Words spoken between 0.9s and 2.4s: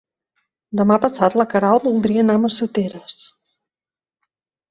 passat na Queralt voldria anar